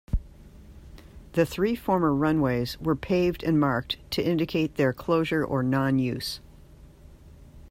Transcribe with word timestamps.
The 1.33 1.45
three 1.45 1.75
former 1.75 2.11
runways 2.11 2.75
were 2.81 2.95
paved 2.95 3.43
and 3.43 3.59
marked 3.59 3.97
to 4.13 4.23
indicate 4.27 4.73
their 4.73 4.93
closure 4.93 5.45
or 5.45 5.61
non-use. 5.61 6.39